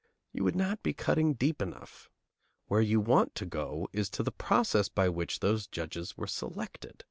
[0.33, 2.09] You would not be cutting deep enough.
[2.65, 6.99] Where you want to go is to the process by which those judges were selected.